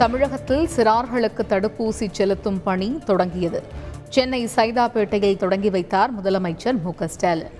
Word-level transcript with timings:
தமிழகத்தில் 0.00 0.68
சிறார்களுக்கு 0.76 1.42
தடுப்பூசி 1.48 2.06
செலுத்தும் 2.10 2.62
பணி 2.62 3.00
தொடங்கியது. 3.04 3.62
சென்னை 4.08 4.48
சைதாப்பேட்டையில் 4.56 5.36
தொடங்கி 5.36 5.70
வைத்தார் 5.70 6.10
முதலமைச்சர் 6.18 6.82
மு 6.82 6.92
க 6.94 7.08
ஸ்டாலின். 7.08 7.56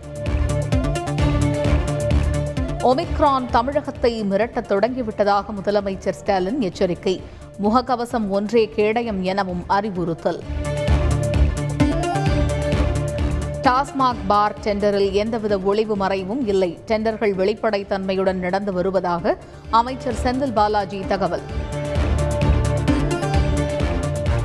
ஒமிக்ரான் 2.83 3.47
தமிழகத்தை 3.51 4.25
மிரட்டத் 4.25 4.71
தொடங்கிவிட்டதாக 4.73 5.45
முதலமைச்சர் 5.63 6.17
ஸ்டாலின் 6.21 6.61
எச்சரிக்கை. 6.61 7.23
முகக்கவசம் 7.63 8.29
ஒன்றே 8.29 8.69
கேடயம் 8.69 9.23
எனவும் 9.23 9.65
அறிவுறுத்தல். 9.67 10.41
டாஸ்மாக் 13.63 14.25
பார் 14.27 14.57
டெண்டரில் 14.65 15.13
எந்தவித 15.13 15.59
ஒளிவு 15.59 15.97
மறைவும் 15.97 16.47
இல்லை. 16.47 16.79
டெண்டர்கள் 16.87 17.35
வெளிப்படைத்தன்மையுடன் 17.35 18.41
நடந்து 18.47 18.73
வருவதாக 18.73 19.37
அமைச்சர் 19.71 20.21
செந்தில் 20.25 20.53
பாலாஜி 20.53 21.01
தகவல். 21.09 21.43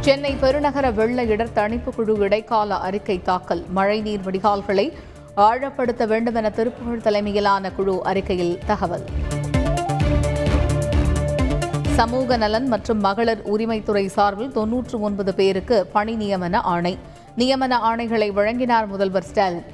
சென்னை 0.05 0.35
பெருநகர 0.41 0.93
வெள்ள 0.93 1.23
இடர் 1.23 1.53
தணிப்பு 1.53 1.91
குழு 1.95 2.17
இடைக்கால 2.17 2.75
அறிக்கை 2.75 3.21
தாக்கல். 3.21 3.65
மழைநீர் 3.69 4.19
வடிகால்களை 4.25 4.91
ஆழப்படுத்த 5.37 6.07
வேண்டும் 6.07 6.35
என 6.35 6.49
திருப்புகழ் 6.49 7.01
தலைமையிலான 7.01 7.71
குழு 7.71 8.03
அறிக்கையில் 8.03 8.59
தகவல். 8.65 9.05
சமூக 11.83 12.37
நலன் 12.37 12.67
மற்றும் 12.67 12.99
மகளிர் 12.99 13.41
உரிமைத்துறை 13.53 14.05
சார்பில் 14.05 14.51
தொன்னூற்று 14.51 15.01
ஒன்பது 15.01 15.33
பேருக்கு 15.33 15.85
பணி 15.85 16.15
நியமன 16.15 16.55
ஆணை. 16.55 16.97
நியமன 17.37 17.79
ஆணைகளை 17.91 18.31
வழங்கினார் 18.33 18.87
முதல்வர் 18.87 19.23
ஸ்டாலின். 19.23 19.65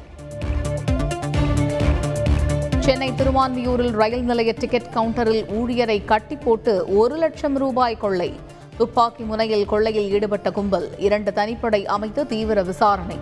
சென்னை 2.79 3.11
திருவான்மியூரில் 3.11 3.91
ரயில் 3.91 4.23
நிலைய 4.23 4.53
டிக்கெட் 4.59 4.93
கவுண்டரில் 4.93 5.45
ஊழியரை 5.59 6.05
கட்டி 6.05 6.35
போட்டு 6.35 6.85
ஒரு 6.97 7.15
லட்சம் 7.15 7.57
ரூபாய் 7.57 7.97
கொள்ளை. 7.97 8.59
துப்பாக்கி 8.81 9.23
முனையில் 9.23 9.65
கொள்ளையில் 9.65 10.11
ஈடுபட்ட 10.11 10.51
கும்பல். 10.51 10.99
இரண்டு 10.99 11.31
தனிப்படை 11.31 11.85
அமைத்து 11.85 12.27
தீவிர 12.27 12.63
விசாரணை. 12.63 13.17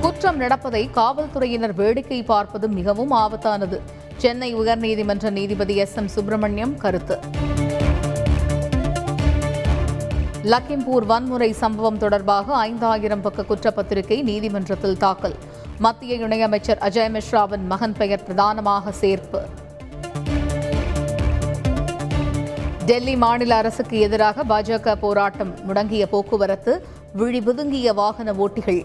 குற்றம் 0.00 0.36
நடப்பதை 0.36 0.90
காவல்துறையினர் 0.90 1.74
வேடிக்கை 1.74 2.22
பார்ப்பது 2.22 2.68
மிகவும் 2.68 3.12
ஆபத்தானது. 3.12 3.80
சென்னை 4.16 4.56
உயர்நீதிமன்ற 4.56 5.30
நீதிபதி 5.30 5.76
எஸ். 5.76 5.96
எம். 5.96 6.08
சுப்பிரமணியம் 6.08 6.76
கருத்து. 6.76 7.18
லக்கிம்பூர் 10.44 11.06
வன்முறை 11.06 11.52
சம்பவம் 11.52 11.98
தொடர்பாக 11.98 12.54
ஐந்தாயிரம் 12.54 13.20
பக்க 13.20 13.42
குற்றப்பத்திரிகை 13.42 14.22
நீதிமன்றத்தில் 14.22 14.96
தாக்கல். 14.96 15.34
மத்திய 15.78 16.16
இணையமைச்சர் 16.16 16.78
அஜய் 16.80 17.20
மிஸ்ராவின் 17.20 17.66
மகன் 17.66 17.92
பெயர் 17.92 18.22
பிரதானமாக 18.22 18.92
சேர்ப்பு. 19.00 19.40
டெல்லி 22.90 23.12
மாநில 23.16 23.56
அரசுக்கு 23.56 23.96
எதிராக 24.00 24.44
பாஜக 24.44 24.94
போராட்டம் 25.00 25.50
முடங்கிய 25.66 26.06
போக்குவரத்து 26.06 26.72
விழிபுதுங்கிய 27.18 27.92
வாகன 27.94 28.32
ஓட்டிகள். 28.32 28.80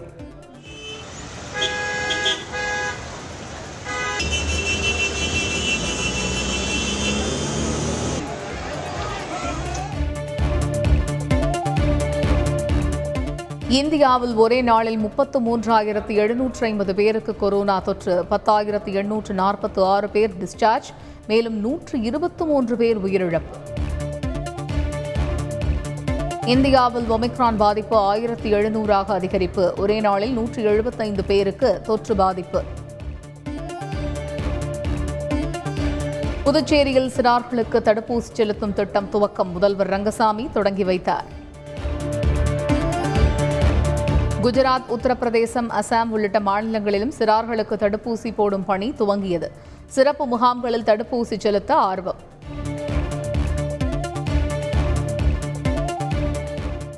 இந்தியாவில் 13.68 14.34
ஒரே 14.34 14.60
நாளில் 14.60 14.98
முப்பத்து 14.98 15.40
மூன்றாயிரத்து 15.40 16.14
எழுநூற்று 16.14 16.66
ஐம்பது 16.66 16.94
பேருக்கு 16.94 17.36
கொரோனா 17.36 17.80
தொற்று 17.80 18.24
பத்தாயிரத்து 18.30 18.92
எண்ணூற்று 18.92 19.34
நாற்பத்து 19.34 19.84
ஆறு 19.84 20.08
பேர் 20.08 20.36
டிஸ்சார்ஜ் 20.42 20.90
மேலும் 21.26 21.58
நூற்று 21.60 22.00
இருபத்து 22.00 22.44
மூன்று 22.44 22.76
பேர் 22.76 22.98
உயிரிழப்பு. 22.98 23.74
இந்தியாவில் 26.46 27.10
ஒமிக்ரான் 27.10 27.56
பாதிப்பு 27.56 27.96
ஆயிரத்தி 27.96 28.52
எழுநூறாக 28.52 29.08
அதிகரிப்பு. 29.08 29.78
ஒரே 29.78 30.00
நாளில் 30.00 30.32
நூற்றி 30.32 30.62
எழுபத்தைந்து 30.62 31.24
பேருக்கு 31.24 31.80
தொற்று 31.80 32.16
பாதிப்பு. 32.16 32.62
புதுச்சேரியில் 36.44 37.10
சிறார்களுக்கு 37.16 37.80
தடுப்பூசி 37.80 38.18
செலுத்தும் 38.18 38.72
திட்டம் 38.72 39.08
துவக்கம். 39.12 39.52
முதல்வர் 39.52 39.86
ரங்கசாமி 39.86 40.48
தொடங்கி 40.52 40.84
வைத்தார். 40.84 41.24
குஜராத் 44.42 44.88
உத்தரப்பிரதேசம் 44.88 45.80
அசாம் 45.80 46.08
உள்ளிட்ட 46.08 46.40
மாநிலங்களிலும் 46.40 47.12
சிறார்களுக்கு 47.18 47.76
தடுப்பூசி 47.76 48.34
போடும் 48.34 48.64
பணி 48.64 48.90
துவங்கியது. 48.90 49.50
சிறப்பு 49.86 50.26
முகாம்களில் 50.26 50.82
தடுப்பூசி 50.82 51.38
செலுத்த 51.38 51.74
ஆர்வம். 51.74 52.34